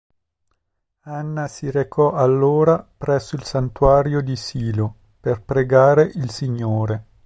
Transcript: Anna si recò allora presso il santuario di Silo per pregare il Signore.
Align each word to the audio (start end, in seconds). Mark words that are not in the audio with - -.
Anna 1.11 1.47
si 1.47 1.69
recò 1.69 2.13
allora 2.13 2.83
presso 2.97 3.35
il 3.35 3.43
santuario 3.43 4.21
di 4.21 4.35
Silo 4.35 4.95
per 5.19 5.43
pregare 5.43 6.09
il 6.15 6.31
Signore. 6.31 7.05